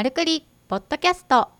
[0.00, 1.50] マルクリポッドキャスト。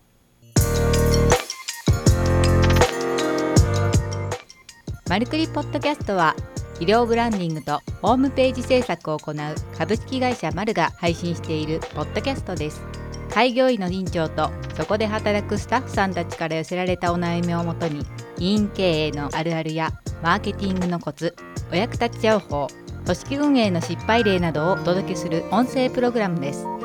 [5.07, 6.35] マルクリポッドキャストは
[6.79, 9.35] 医療ブランディングとホームページ制作を行う
[9.77, 12.81] 株式会社マルが配信しているポッドキャストです。
[13.29, 18.03] 開業医の院長とそこで働くスタッフさんたちから寄せられたお悩みをもとに
[18.39, 19.91] 医院経営のあるあるや
[20.23, 21.35] マーケティングのコツ
[21.71, 22.65] お役立ち情報
[23.05, 26.80] 組織運営の失敗例などをお届けする音声プログラムです。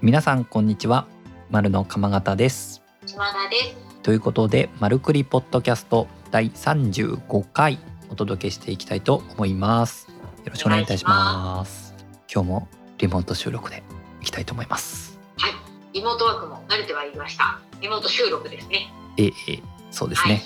[0.00, 1.08] 皆さんこんにちは
[1.50, 4.00] 丸の鎌形です島田です。
[4.04, 10.06] ということでマルクリポッドキャスト第35回お届けしていきたいと思います
[10.44, 11.96] よろしくお願いいたします
[12.32, 13.82] 今日もリモート収録で
[14.22, 15.52] いきたいと思いますはい、
[15.92, 17.58] リモートワークも慣れてまいりました。
[17.80, 18.92] リモート収録ですね。
[19.16, 20.42] ええええそうですね、はい。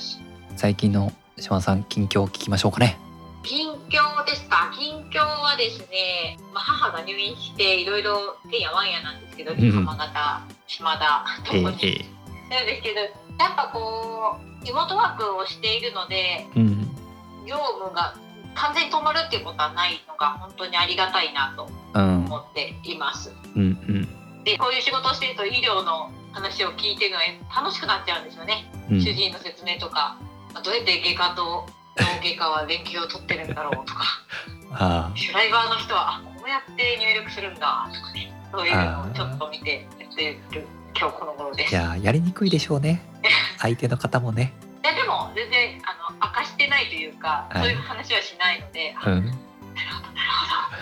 [0.56, 2.96] 最近の島田さん近況を聞きましょうかね
[3.42, 4.70] 近況ですか？
[4.78, 11.76] 近況はですね、まあ母が入院していろいろてんやわんやなんですけど、ん浜形、島田とええもに。
[12.50, 16.88] えなんですけど、やっぱこうリモートワークをしているので、えうん
[17.46, 18.14] 業務が
[18.54, 23.32] 完全に止まるっていうことはないのが本当にありがたいなとうん思っています。
[23.56, 28.70] うんうんで、こういう仕事をしていると医療の話を聞いてるのが楽しくなっちゃうんですよね。
[28.90, 30.16] うん主治医の説明とか、
[30.64, 31.66] どうやって外科と
[31.98, 34.04] 脳外科は連休を取ってるんだろうとか。
[34.74, 38.32] あドライバーの人はあこうやって入力するんだとかね。
[38.50, 40.66] そういうのをちょっと見てやってる
[40.98, 41.76] 今日この頃です。
[41.76, 43.02] あいややりにくいでしょうね。
[43.58, 44.52] 相手の方もね。
[44.82, 47.62] ででも全然あの明かしてないというか、はい。
[47.62, 49.26] そういう話はしないので、あうん。
[49.26, 49.36] なる
[49.94, 50.30] ほどなる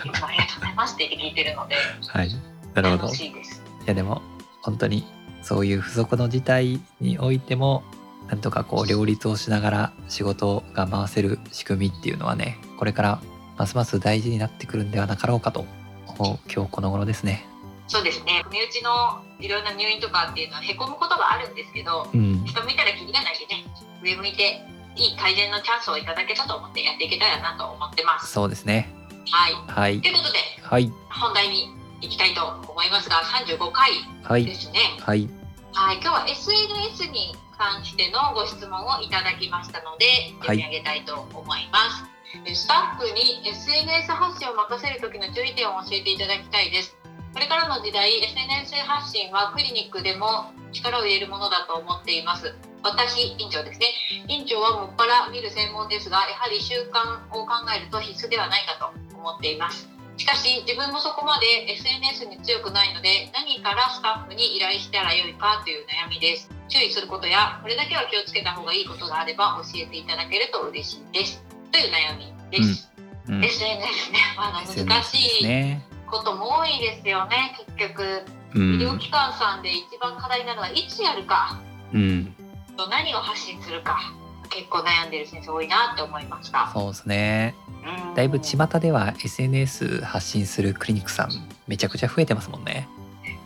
[0.01, 0.09] ほど。
[0.09, 1.75] いつもありがとうございますって聞いてるので
[2.07, 2.29] はい。
[2.73, 3.03] なるほど。
[3.03, 3.61] 楽しいです。
[3.85, 4.21] いやでも
[4.61, 5.05] 本当に
[5.41, 7.83] そういう付属の事態においても
[8.31, 13.21] なんとかこう両立をしながら仕事が回せる仕組みっていうのはねこれから
[13.57, 15.65] ますます大事になってくるんではなかろうかと
[16.07, 17.45] 思う今日この頃ですね。
[17.89, 23.65] そうですね身内のいろんな入院とかっていうのはへこむことがあるんですけどうん、下向いたらキリがないでね
[24.01, 24.63] 上向いて
[24.95, 28.31] いい改善のチャンスをいただけたと思ってやっていけたらなと思ってます。
[28.31, 28.95] そうですね。
[29.29, 31.67] はいはいということではい本題に
[31.99, 33.91] 行きたいと思いますが35回
[34.23, 34.79] はいですね。
[35.01, 35.27] はい
[35.73, 42.09] はい、今日は SNS に関してのご質問をいただきましたので読み上げたいと思います。
[42.41, 46.97] えスタッフに SNS 発信を任せる時の注意点を教えていただきたいです。
[47.33, 52.55] これからの時代、SNS 発信はクリニックでも力を入れるものだと思っています。
[52.81, 53.93] 私、院長ですね。
[54.27, 59.87] 院長はもっぱら見る専門ですが、やはり習慣を考えると必須ではないかと思っています。
[60.17, 66.49] しかし、自分もそこまで SNS に強くないので、何からスタッフに依頼したらよいかという悩みです。
[66.71, 71.43] 注意することや、これだけは気をつけた方がいいことがあれば教えていただけると嬉しいです。
[71.71, 72.89] という悩みです。
[73.27, 75.85] うん、SNS ね、まだ難しいね。
[76.09, 78.25] ことも多いですよね、結局。
[78.53, 81.59] うん医療機関さんで一番課題なのは、いつやるか、
[81.93, 82.35] うん
[82.77, 83.99] と何を発信するか、
[84.49, 86.69] 結構悩んでる先生多いなって思いました。
[86.73, 87.55] そうですね。
[88.07, 91.29] うんだいぶ巷では SNS 発信するクリニックさん
[91.67, 92.87] めちゃくちゃ増えてますもんね。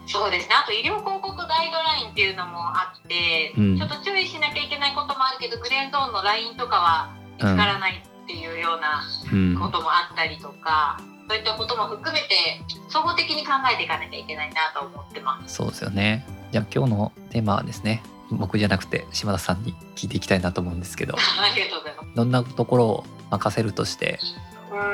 [0.08, 0.56] そうですね。
[0.56, 15.56] あと医療広告ガイドラインっていうのもあって、うんちょっと注意しなきゃいけないこともあるけど、グレーゾーンのラインとかは見つからないっていうようなうんこともあったりとか、そういったことも含めて総合的に考えていかなきゃいけないなと思ってます。
[15.56, 16.26] そうですよね。
[16.52, 22.10] じゃあ今日のテーマはですね、僕じゃなくて島田さんに聞いていきたいなと思うんですけど、 ありがとうございます。
[22.16, 24.20] どんなところを任せるとして、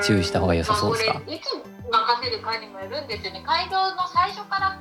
[0.02, 1.14] 注意した方が良さそうですか？
[1.14, 1.52] まあいつ
[1.92, 3.42] 任せるかにもよるんですよね。
[3.46, 4.80] 開業の最初から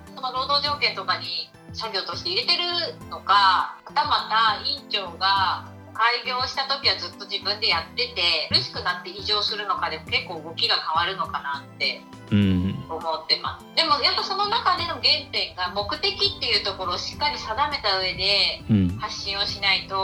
[0.62, 2.64] 条件とかに作業として入れてる
[3.10, 12.02] のか、はたまた院長が開業した時はずっと自分でやってて苦しくなって異常するのかでも結構動きが変わるのかなって
[12.32, 13.66] うん、思ってます。
[13.76, 19.96] でもやっぱその中での原点が目的っていうところをしっかり定めた上でうん、発信をしないと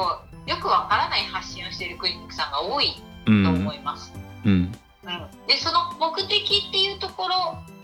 [0.45, 4.13] よくわからない発信をしているクリニックさんが多いうん、と思います。
[4.45, 4.72] うん、うん、
[5.47, 7.35] でその目的っていうところ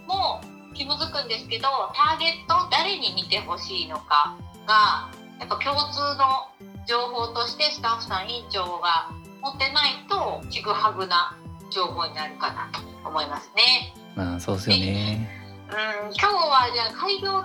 [0.08, 0.42] も
[0.74, 4.38] 紐づくんですけどターゲットを誰に見てほしいのか
[4.68, 5.10] が
[5.40, 6.50] やっぱ共通の
[6.88, 9.10] 情報としてスタッフさん院長が
[9.42, 11.38] 持ってないとちぐはぐな
[11.72, 13.94] 情報になるかなと思いますね。
[14.16, 15.30] まあそうですよね。
[15.70, 17.44] うん、今日はじゃあ開業の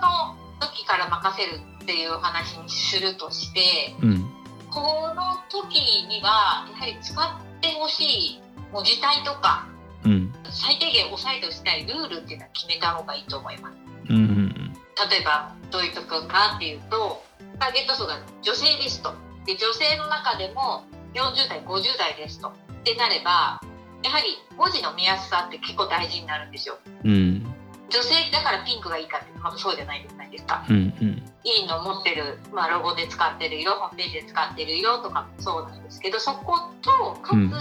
[0.59, 4.29] 時から任せるっていうお話にするとしてうん、
[4.69, 4.81] こ
[5.15, 8.41] の時にはやはり使ってほしい
[8.71, 9.67] 文字体とか
[10.05, 13.77] うん、最低限押さえておきたいルールっていうのは決めた方がいいと思います。
[14.09, 14.73] うん、うん、
[15.09, 17.23] 例えばどういうとこかっていうと
[17.59, 19.13] ターゲット層が女性ですと
[19.45, 22.49] で女性の中でも40代50代ですと。
[22.49, 23.59] ってなれば
[24.03, 26.77] やはり文字の見やすさって結構大事になるんですよ。
[27.03, 27.43] うん、
[27.89, 30.65] 女性だからピンクがいいかってまだそうじゃないじゃないですか。
[30.69, 31.23] うんうん。
[31.43, 36.91] 委員の持ってる、まあ、ロゴで使ってる色ホームページで使ってる色とかもそうなんですけどそこと
[37.21, 37.49] かうん。
[37.49, 37.53] つ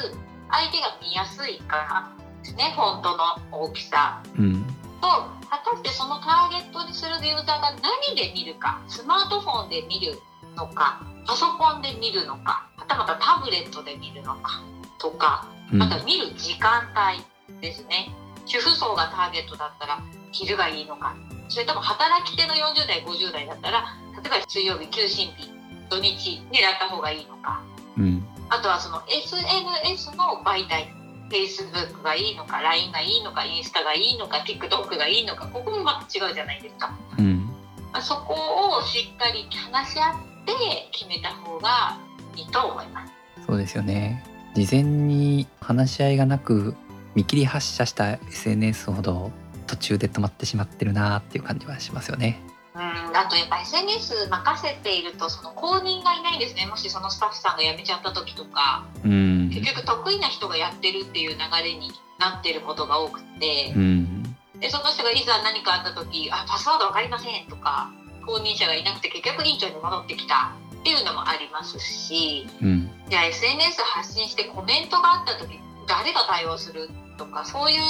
[0.50, 2.11] 相手が見やすいから
[2.43, 4.23] ですね、フォントの大きさ。
[4.38, 4.64] うん。
[5.00, 5.06] と
[5.49, 8.82] 果たしてそのターゲットにするユーザーが何で見るか。
[8.88, 10.19] スマートフォンで見る
[10.56, 11.00] のか。
[11.26, 12.69] パソコンで見るのか。
[12.76, 14.62] はたまたタブレットで見るのか
[14.99, 15.46] とか。
[15.73, 15.82] うん。
[15.82, 17.25] あとは見る時間帯
[17.61, 18.11] ですね。
[18.46, 20.00] 主婦層がターゲットだったら
[20.32, 21.14] 昼がいいのか。
[21.49, 23.85] それとも働き手の40代50代だったら
[24.23, 25.50] 例えば水曜日休診日
[25.88, 27.62] 土日狙った方がいいのか。
[27.96, 28.26] うん。
[28.50, 30.93] あとはその SNS の媒体
[31.31, 37.47] Facebook がいいのか LINE がいいのかインスタがいいのか TikTok がいいのかここもまた違うじゃないですか、うん。
[37.93, 38.35] まあ、そこ
[38.79, 40.15] をしっかり話し合っ
[40.47, 41.99] て決めた方が
[42.37, 43.13] いいと思います。
[43.47, 44.25] そうですよね。
[44.55, 46.75] 事前に話し合いがなく
[47.15, 49.31] 見切り発車した SNS ほど
[49.67, 52.41] 途中で止まってしまってるなっていう感じはしますよね。
[52.75, 56.67] うんあとやっぱ SNS 任せているとその公認がいないんですね。
[56.67, 58.87] もしそのスタッフさんが辞めちゃった時とか。
[59.05, 63.73] うん結局得意な人がやってるっていう流れになってることが多くて。
[63.77, 64.23] うん。
[64.61, 67.93] でその人がいざ何かあった時あパスワード分かりませんとか
[68.27, 70.57] 公認者がいなくて結局委員長に戻ってきた。
[70.79, 72.47] っていうのもありますし。
[72.63, 72.91] うん。
[73.09, 77.81] じゃあ SNS 発信してコメントがあった時誰が対応するとかそういう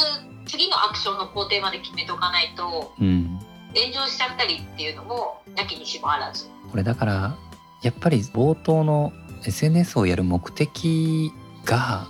[0.46, 3.38] 次のアクションの工程まで決めておかないとうん。
[3.74, 6.46] 炎上しちゃったりっていうのもなきにしもあらず。
[6.70, 7.36] これだから
[7.82, 9.12] やっぱり冒頭の
[9.44, 11.32] SNS をやる目的
[11.68, 12.06] が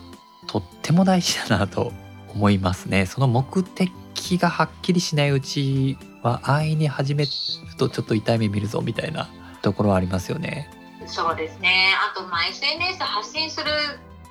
[0.47, 1.93] とっても大事だなと
[2.29, 3.91] 思いますねその目的
[4.39, 7.31] がはっきりしないうちは安易に始める
[7.77, 9.29] とちょっと痛い目見るぞみたいな
[9.63, 10.71] ところはありますよね
[11.09, 11.95] そうですね。
[12.13, 13.71] あと、まあ、SNS 発信する、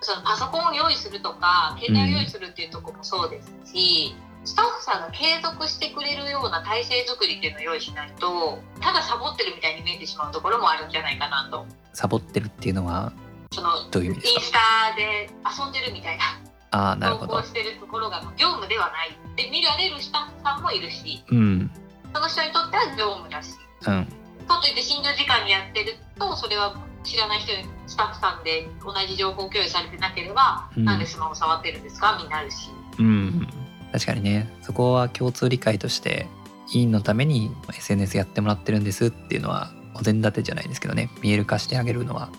[0.02, 4.16] そのパソコンを用意するとか、携帯を用意するっていうところもそうですし、
[4.46, 11.66] スタッフさんが継続してくれるような体制作りっていうのを用意しないと、ただサボってるみたいに見えてしまうところもあるんじゃないかなと。
[11.94, 13.12] サボってるっていうのは
[13.52, 14.40] その、どういう意味ですか？
[14.40, 15.30] インスタで
[15.66, 16.24] 遊んでるみたいな。
[16.72, 17.36] ああなるほど。
[17.36, 19.10] 投稿してるところが業務ではない。
[19.10, 21.72] って見られるスタッフさんもいるし、うん。
[22.14, 23.54] その人にとっては業務だし、
[23.88, 24.08] うん。
[24.48, 30.86] かといって診療時間にやってるとそれは知らない人にスタッフさんで同じ情報共有されてなければ、うん。
[30.86, 32.18] なんでスマホ触ってるんですか？
[32.22, 32.70] になるし。
[33.00, 33.48] うん。
[33.94, 34.52] 確かにね。
[34.62, 36.28] そこは共通理解として
[36.74, 41.10] 委員のために SNS やってもらってるんですっていうのはお膳立てじゃないですけどね。
[41.22, 42.30] 見える化してあげるのは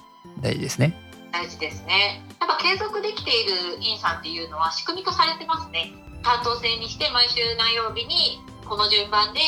[0.41, 0.95] 大事ですね。
[1.33, 2.23] 大事ですね。
[2.41, 5.93] やっぱ継続できている院さんっていうのは仕組み化されてますね。
[6.23, 9.41] 担当制にして毎週何曜日にこの順番で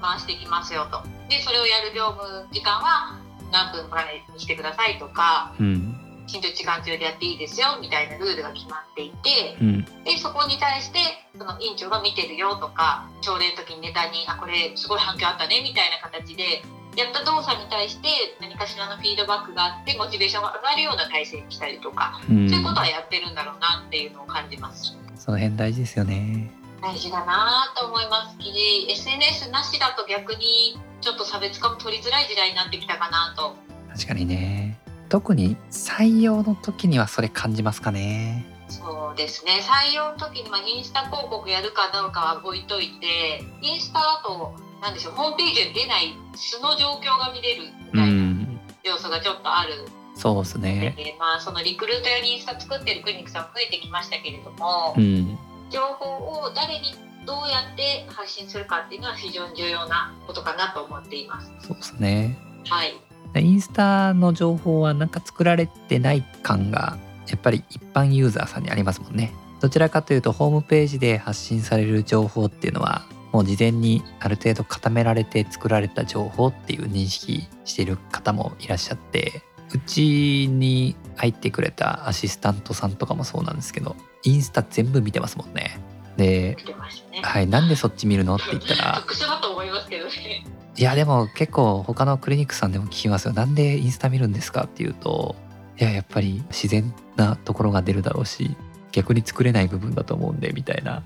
[0.00, 1.02] 回していきますよと。
[1.28, 3.18] でそれをやる業務時間は
[3.52, 5.96] 何分までにしてくださいとかうん。
[6.30, 9.84] 時間中でやっていいですよみたいなルールが決まっていてうん。
[10.04, 10.98] でそこに対して
[11.36, 16.62] その院長が見てるよとか朝礼の時にネタにあこれすごい反響あったねみたいな形で
[16.96, 18.08] やった動作に対して
[18.40, 22.50] 何かしらのフィードバックがあってモチベーションが上がるような体制にしたりとか、うん。
[22.50, 24.96] そういうことはやってるんだろうなっていうのを感じます。
[25.16, 26.50] その辺大事ですよね。
[26.82, 28.38] 大事だなと思います。
[28.38, 33.56] 記事 SNS なしだと逆にちょっと差別化も取りづらい時代になってきたかなと。
[33.92, 34.78] 確かにね。
[35.08, 38.46] 特に採用の時にはそれ感じますかね。
[38.68, 39.60] そうですね。
[39.62, 48.60] 採用の時に、まあ、インスタ広告やるかどうかは置いといてインスタだとなんでしょうホームページに出ない素の状況が見れるみうたいなん。
[48.82, 49.86] 要素がちょっとある。
[50.14, 50.94] そうですのね。
[50.96, 55.38] で、まあ、そのリクルート用にインスタ作ってるクリニックさん増えてきましたけれども、うん。
[55.70, 56.94] 情報を誰に
[57.26, 61.52] どうやって発信するかっていうのは非常に重要なことかなと思っています。
[61.60, 62.36] そうですね。
[62.68, 62.94] はい、
[63.36, 69.32] インスタの情報はなんか作られてない感がやっぱり一般ユーザーさんにありますもんね。
[69.60, 85.78] どちらかというとホームページで発信される情報っていうのはもう事前にある程度固められて作られた情報っていう認識している方もいらっしゃってうちに入ってくれたアシスタントさんとかもそうなんですけどインスタ全部見てますもんね
[86.16, 86.56] で
[87.10, 87.20] ね。
[87.22, 89.02] はいなんでそっち見るのって言ったら
[90.20, 90.44] ね。
[90.76, 95.36] いやでも結構他のクリニックさんでも聞きますよなんでインスタ見るんですかっていうと
[95.78, 98.56] いややっぱり自然なところが出るだろうし
[98.92, 101.02] 逆に作れない部分だと思うんでみたいな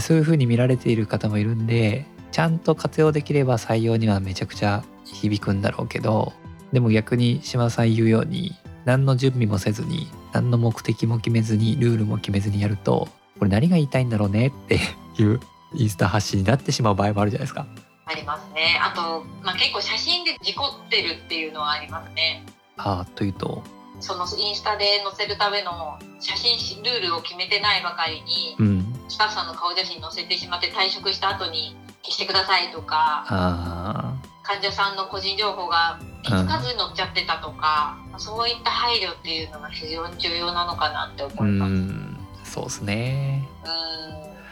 [0.00, 6.32] そういう風に見られている方もいるんでちゃんと活用できれば採用にはめちゃくちゃ響くんだろうけど
[6.72, 8.52] でも逆に島田さん言うように
[8.84, 14.78] 何の準備もせずに何の目的も決めずにルールも決めずにやるとこれ何が言いたいんだろうねって
[15.22, 15.40] いう
[15.74, 17.66] インスタ発信になってしまう場合もあるじゃないですか。
[18.06, 18.78] ありますね。
[18.80, 22.44] あと、まあ、結構写真で事故ってるっていうのはありますね。
[22.76, 23.62] ああというと？
[24.00, 28.73] そのインスタで載せるための写真ルールを決めてないばかりに、うん
[29.08, 41.70] スタッフさんの顔写真載せてしまって退職した後に消してくださいとかあ患者さんの個人情報が気づかずに載っちゃってたとか、そういった配慮っていうのが非常に重要なのかなって思います。
[41.70, 41.78] うん。
[41.86, 43.48] んそうですね。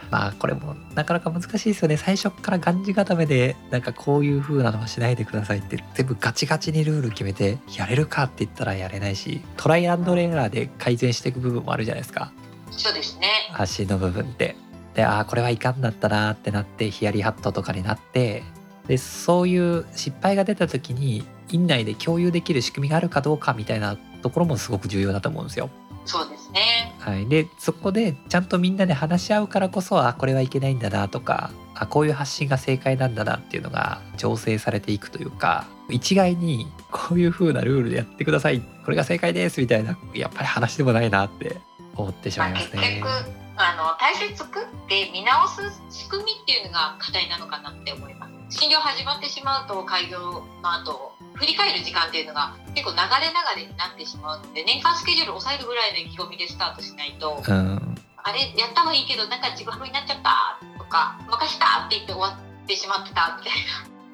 [0.09, 1.97] まあこれもなかなか難しいですよね。
[1.97, 12.31] 最初からがんじ固めでなんかこういう風なのはしないでくださいって全部ガチガチにルール決めてやれるかって言ったらやれないしトライアンドレーラーで改善していく部分もあるじゃないですか
[12.77, 13.27] そうですね。
[13.51, 14.55] 発信の部分って。
[14.93, 18.43] でああこれはいかんだったなーってなってヒヤリハットとかになって
[18.87, 25.69] でそういう失敗が出た時に院内で共有できる仕組みがあるかどうかみたいなところもすごく重要だと思うんですよ。
[26.05, 26.93] そうですね。
[26.99, 41.57] はい、でそこでちゃんとみんなで話し合うからこそあこれはいけないんだなとかあこういう発信が正解なんだなっていうのが醸成されていくというか一概にこういう風なルールでやってくださいこれが正解ですみたいなやっぱり話でもないなって
[41.95, 43.43] 思ってしまあ、まいます結局ね。
[43.55, 48.33] あの体制作って見直す仕組みっていうのが課題なのかなって思います。
[48.49, 50.19] 診療始まってしまうと開業
[50.61, 57.95] の後振り返る時間っていうのが結構流れ流れになってしまうので年間スケジュールを抑えるぐらいの意気込みでスタートしないとうん
[58.25, 63.53] あれやった方がいいけどなんかちぐはぐになっちゃったとか任したって言って終わってしまってたみたい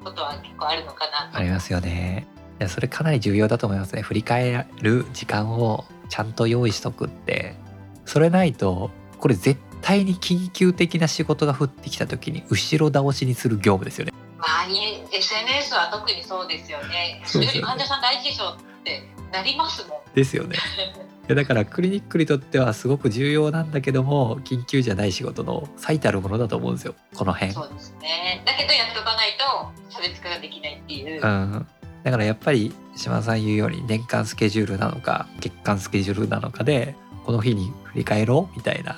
[0.02, 2.26] なことは結構あるのかなとありますよね。
[2.58, 4.02] いやそれかなり重要だと思いますね。
[4.02, 7.54] 振り返る時間をちゃんと用意しとくって
[8.10, 14.12] それないとこれ絶対に緊急的な仕事が降ってきた時に後ろ倒しにする業務ですよね。
[14.36, 14.66] まあ
[15.12, 17.22] SNS は特にそうですよね。
[17.24, 20.12] それより患者さん大事でしょってなりますもん。
[20.12, 20.56] ですよね。
[21.28, 26.96] いやだからクリニックにとってはすごく重要なんだけども緊急じゃない仕事の最たるものだと思うんですよ。
[27.14, 27.52] この辺。
[27.52, 28.42] そうですね。
[28.44, 31.66] だけどやっとかないと差別化ができないっていう、うん、
[32.02, 38.96] だからやっぱり島田さん言うように年間スケジュールなのか月間スケジュールなのかでこの日に振り返ろうみたいな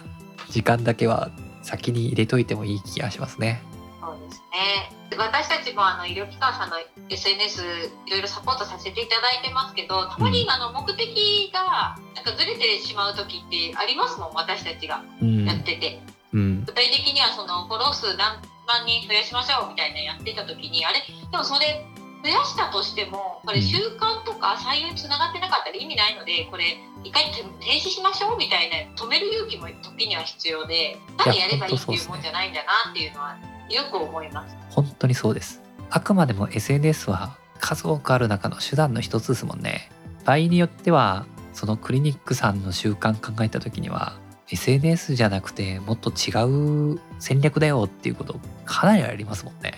[0.50, 1.30] 時間だけは
[1.62, 3.62] 先に入れといてもいい気がしますね。
[4.00, 4.92] そうですね。
[5.18, 6.76] 私たちもあの医療機関さんの
[7.10, 7.62] SNS
[8.06, 15.44] いろいろサポートさせていただいてますけどたまにあの目的がなんかずれてしまう時ってありますもん私たちがうん。
[15.44, 16.00] やってて、
[16.32, 16.64] うん。
[16.64, 21.00] 具体的にはそのフォロー数何万人増やしましょうみたいなのやってた時にあれ？
[21.30, 21.84] でもそれ
[22.24, 25.71] 増やしたとしてもこれ習慣とか採用につながってなかった
[26.12, 27.42] ないのでこれ一回停
[27.72, 33.36] 止しましょうみたいな止める勇気も時には必要でただやればいいっていうもんじゃないんだなっていうのは
[33.68, 34.56] よく思います。
[34.70, 35.62] 本当にそうです。
[35.90, 39.90] あくまでも SNS は数多くある中の手段の一つですもんね。
[40.24, 44.18] 場合によってはそのクリニックさんの習慣考えた時には
[44.50, 49.72] SNS じゃなくてもっと違う戦略だよっていうことかなりありますもんね。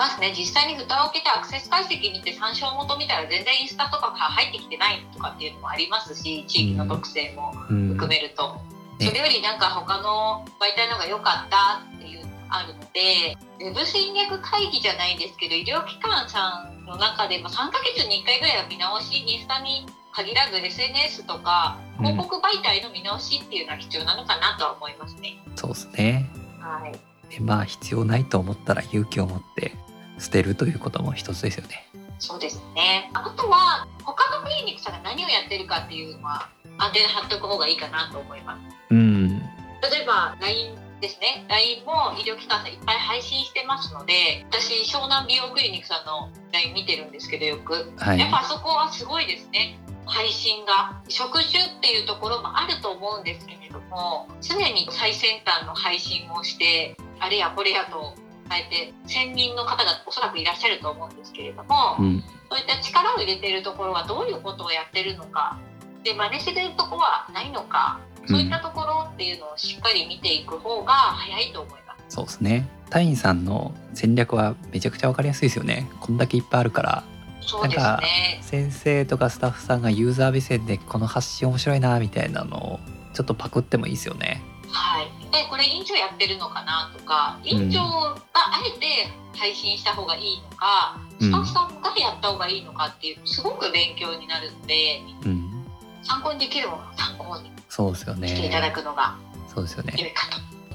[0.00, 0.32] ますね。
[0.32, 7.88] 実際に蓋を開けてアクセス解析に行って参照元見たら全然インスタとかが入ってきてないとかっていうのもありますし地域の特性もうん。
[7.92, 22.06] 含めると、ねそれよりなんか他の媒体の方が良かったっていうのがあるのでウェブ戦略会議じゃないですけど医療機関さんの中でも3ヶ月に1回ぐらいは見直しインスタに限らず SNS とかうん。
[22.08, 25.38] 広告媒体の見直しっていうのは必要なのかなとは思いますね。
[25.56, 26.28] そうですね。
[26.60, 26.92] はい。
[27.30, 29.72] でまあ必要ないと思ったら勇気を持って
[30.20, 31.86] 捨てるということも一つですよね。
[32.18, 33.10] そうですね。
[33.14, 36.48] あとは他のクリニックさんが何をやってるかっていうのは
[36.78, 38.60] アンテナ張っておく方がいいかなと思います。
[38.90, 39.28] うん。
[39.30, 41.46] 例えば LINE ですね。
[41.48, 47.90] LINE も医療機関さんいっぱい配信してますので、私湘南美容クリニックさんの LINE 見てるんですけどよく。
[47.96, 48.30] はいやっ。
[48.30, 49.78] ぱあそこはすごいですね。
[50.10, 62.24] 配信が職種っていうところもあると思うんですけれども常に最先端の配信をしてあれやこれやと変えて専任の方がおそらくいらっしゃると思うんですけれども、うん。
[62.50, 65.56] そういった力を入れているところはどういうことをやってるのか
[66.02, 72.04] で真似してるところはないのかそういったところっていうのをしっかり見ていく方が早いと思います。
[72.08, 72.68] そうですね。
[72.90, 75.88] タインさんの戦略はめちゃくちゃわかりやすいですよね。
[76.00, 77.04] こんだけいっぱいあるから。
[77.40, 78.40] そうですなんかね。
[78.42, 82.80] 先生とかスタッフさんがユーザー目線でこの発信面白いなみたいなのを
[83.14, 84.42] ちょっとパクってもいいですよね。
[84.68, 85.19] はい。
[85.30, 95.66] でこれ院長やってるのかなとか院長があえて配信した方がいいのか、うんスタッフさんがやった方がいいのかっていうすごく勉強になるのでうん。
[96.02, 98.72] 参考にできるものを参考にそうですよしていただね。
[98.72, 99.18] くのが
[99.54, 100.14] そうですよね。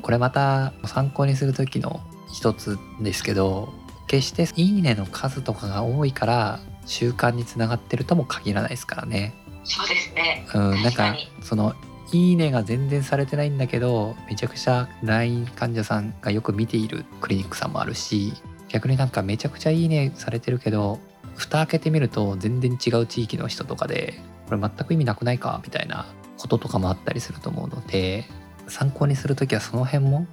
[0.01, 1.99] これまた参考にする時の
[2.31, 3.73] 一つですけど
[4.07, 9.33] 決して「いいね」の数とかが多いから習慣につながってるとも限らないですからね。
[9.63, 10.45] そうですね。
[10.53, 11.73] うん、なんかその
[12.15, 18.33] 「いいね」が全然されてないんだけどめちゃくちゃ LINE 患者さんがよく見ているクリニックさんもあるし
[18.69, 20.99] 逆になんかめちゃくちゃ「いいね」されてるけど
[21.35, 26.05] 蓋開けてみると全然違う地域の人とかでこれ全く意味なくないかみたいな
[26.37, 28.25] こととかもあったりすると思うので
[28.67, 30.27] 参考にする時はその辺も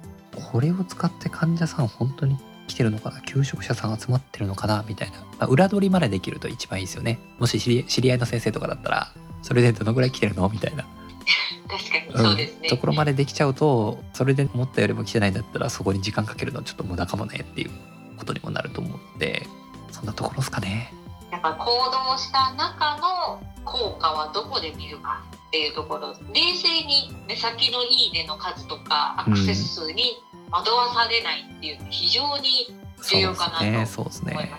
[0.51, 2.37] これを使って患者さん本当に
[2.67, 7.19] 来てるのかな求職者さん集まってるのかなみたいな、まあ、裏取りまでできると一番いいですよね。
[7.37, 10.85] もし知り知り合いの先生とかだったらそれでどのぐらい来てるのみたいな、
[11.67, 12.69] 確かにそうですね。
[12.69, 17.71] ところまでできちゃうとそれで思ったよりも来てないんだったらそこに時間かけるのちょっと無駄かもねっていう
[18.17, 19.47] ことにもなると思って
[19.91, 20.93] そんなところですかね。
[21.31, 32.75] やっぱ行動した中の効果はどこで見るかっていうところ冷静に目先のいいねの数とかアクセス数に惑わされないっていう非常に
[33.09, 33.93] 重要かなと思います。
[33.93, 34.51] そうですね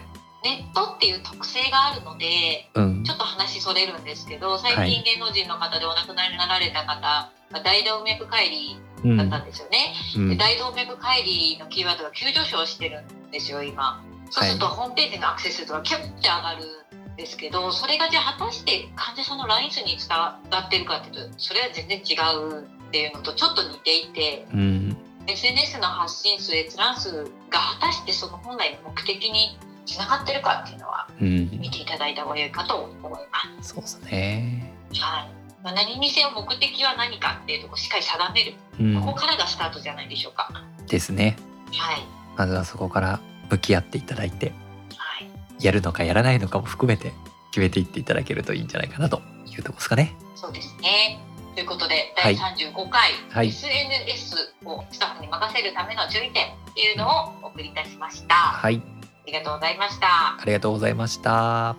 [0.44, 3.04] ネットっていう特性があるのでうん。
[3.04, 9.94] ちょっと話それるんですけど最近芸能人の方でお亡くなりになられた方が大動脈解離うんだったんですよね。
[10.16, 10.28] うん。
[10.30, 14.02] で大動脈解離のキーワードが急上昇してるんですよ今。
[14.30, 16.64] そうするとホームページのアクセス数がキュッて上がる
[17.12, 24.96] んですけどそれがじゃあ果たして患者さんの LINE 数に伝わってるかっていうとそれは全然違うっていうのとちょっと似ていてうん。
[25.26, 31.50] SNS の発信数閲覧数が果たしてその本来の目的につながってるかっていうのはうん。
[31.58, 33.18] 見ていただいた方が良いかと思いま
[33.62, 34.72] そうですね。
[34.92, 35.00] す。
[35.00, 35.30] はい。
[35.62, 38.54] まあ、何にせよ目的は何かっていうところをしっかり定める。
[38.80, 39.00] うん。
[39.00, 40.50] ここからがスタートじゃないでしょうか。
[40.86, 41.36] ですね。
[41.72, 42.02] はい。
[42.36, 44.52] まずはそこから向き合っていただいて
[44.96, 45.64] はい。
[45.64, 47.12] やるのかやらないのかも含めて
[47.50, 50.14] 決めていっていただけるといいんじゃないかなというところですかね。
[50.34, 51.20] そうですね。
[51.54, 52.36] ということで、はい。
[52.36, 53.48] 第35回、はい。
[53.48, 58.34] SNS をスタッフに任せるための注意点っていうのをお送りいたしました。
[58.34, 58.82] あはい、
[59.26, 60.06] りがとうございました。
[60.40, 61.76] ありがとうございました。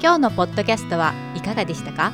[0.00, 2.12] 今日のポッドキャストはいかがでしたか？